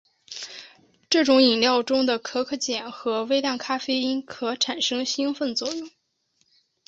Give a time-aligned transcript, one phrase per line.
[1.11, 5.91] 这种饮料中的可可碱和微量咖啡因可产生兴奋作用。